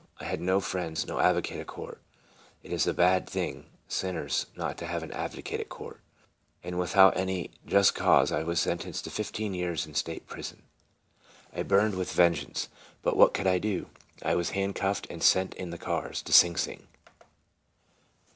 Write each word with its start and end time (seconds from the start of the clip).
I 0.19 0.23
had 0.25 0.41
no 0.41 0.59
friends, 0.59 1.05
no 1.05 1.19
advocate 1.19 1.59
at 1.59 1.67
court, 1.67 2.01
(it 2.63 2.73
is 2.73 2.87
a 2.87 2.91
bad 2.91 3.29
thing, 3.29 3.67
sinners, 3.87 4.47
not 4.55 4.75
to 4.79 4.87
have 4.87 5.03
an 5.03 5.11
advocate 5.11 5.59
at 5.59 5.69
court,) 5.69 5.99
and 6.63 6.79
without 6.79 7.15
any 7.15 7.51
just 7.67 7.93
cause 7.93 8.31
I 8.31 8.41
was 8.41 8.59
sentenced 8.59 9.03
to 9.03 9.11
fifteen 9.11 9.53
years 9.53 9.85
in 9.85 9.93
Stateprison. 9.93 10.63
I 11.55 11.61
burned 11.61 11.93
with 11.93 12.13
vengeance; 12.13 12.67
but 13.03 13.15
what 13.15 13.35
could 13.35 13.45
I 13.45 13.59
do? 13.59 13.91
I 14.25 14.33
was 14.33 14.49
handcuffed, 14.57 15.05
and 15.11 15.21
sent 15.21 15.53
in 15.53 15.69
the 15.69 15.77
cars 15.77 16.23
to 16.23 16.33
Sing 16.33 16.57
Sing. 16.57 16.87